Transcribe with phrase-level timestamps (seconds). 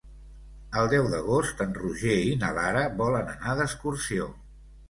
[0.81, 4.31] El deu d'agost en Roger i na Lara volen anar d'excursió.